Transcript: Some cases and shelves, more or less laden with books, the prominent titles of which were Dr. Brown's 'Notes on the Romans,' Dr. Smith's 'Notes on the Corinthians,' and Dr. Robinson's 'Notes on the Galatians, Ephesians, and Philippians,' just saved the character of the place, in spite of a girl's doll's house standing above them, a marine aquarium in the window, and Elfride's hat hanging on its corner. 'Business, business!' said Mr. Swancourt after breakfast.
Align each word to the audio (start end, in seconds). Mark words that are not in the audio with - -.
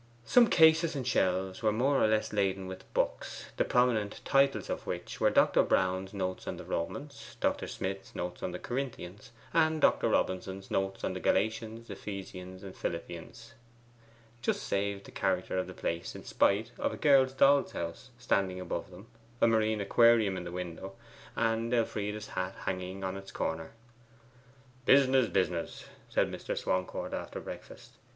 Some 0.25 0.47
cases 0.47 0.95
and 0.95 1.05
shelves, 1.05 1.61
more 1.61 2.03
or 2.03 2.07
less 2.07 2.33
laden 2.33 2.65
with 2.65 2.91
books, 2.91 3.51
the 3.57 3.63
prominent 3.63 4.19
titles 4.25 4.67
of 4.67 4.87
which 4.87 5.21
were 5.21 5.29
Dr. 5.29 5.61
Brown's 5.61 6.11
'Notes 6.11 6.47
on 6.47 6.57
the 6.57 6.63
Romans,' 6.65 7.37
Dr. 7.39 7.67
Smith's 7.67 8.15
'Notes 8.15 8.41
on 8.41 8.51
the 8.51 8.57
Corinthians,' 8.57 9.29
and 9.53 9.79
Dr. 9.79 10.09
Robinson's 10.09 10.71
'Notes 10.71 11.03
on 11.03 11.13
the 11.13 11.19
Galatians, 11.19 11.87
Ephesians, 11.91 12.63
and 12.63 12.75
Philippians,' 12.75 13.53
just 14.41 14.63
saved 14.63 15.05
the 15.05 15.11
character 15.11 15.55
of 15.59 15.67
the 15.67 15.73
place, 15.75 16.15
in 16.15 16.23
spite 16.25 16.71
of 16.79 16.91
a 16.91 16.97
girl's 16.97 17.33
doll's 17.33 17.73
house 17.73 18.09
standing 18.17 18.59
above 18.59 18.89
them, 18.89 19.05
a 19.39 19.45
marine 19.45 19.79
aquarium 19.81 20.35
in 20.35 20.45
the 20.45 20.51
window, 20.51 20.95
and 21.35 21.71
Elfride's 21.75 22.29
hat 22.29 22.55
hanging 22.65 23.03
on 23.03 23.15
its 23.15 23.31
corner. 23.31 23.73
'Business, 24.83 25.27
business!' 25.27 25.85
said 26.09 26.31
Mr. 26.31 26.57
Swancourt 26.57 27.13
after 27.13 27.39
breakfast. 27.39 27.97